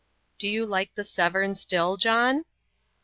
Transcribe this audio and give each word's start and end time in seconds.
"Do 0.39 0.47
you 0.49 0.65
like 0.65 0.93
Severn 0.99 1.53
still, 1.53 1.95
John?" 1.95 2.43